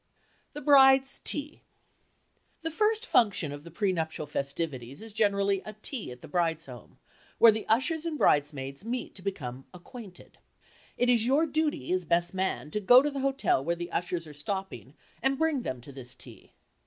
THE 0.53 0.61
BRIDE'S 0.61 1.19
TEA 1.19 1.61
The 2.63 2.71
first 2.71 3.05
function 3.05 3.51
of 3.51 3.63
the 3.63 3.69
pre 3.69 3.93
nuptial 3.93 4.25
festivities 4.25 4.99
is 4.99 5.13
generally 5.13 5.61
a 5.63 5.73
tea 5.73 6.11
at 6.11 6.23
the 6.23 6.27
bride's 6.27 6.65
home, 6.65 6.97
where 7.37 7.51
the 7.51 7.67
ushers 7.67 8.03
and 8.07 8.17
bridesmaids 8.17 8.83
meet 8.83 9.13
to 9.13 9.21
become 9.21 9.65
"acquainted." 9.75 10.39
It 10.97 11.07
is 11.11 11.27
your 11.27 11.45
duty, 11.45 11.93
as 11.93 12.05
best 12.05 12.33
man, 12.33 12.71
to 12.71 12.79
go 12.79 13.03
to 13.03 13.11
the 13.11 13.19
hotel 13.19 13.63
where 13.63 13.75
the 13.75 13.91
ushers 13.91 14.25
are 14.25 14.33
stopping 14.33 14.95
and 15.21 15.37
bring 15.37 15.61
them 15.61 15.81
to 15.81 15.91
this 15.91 16.15
tea. 16.15 16.53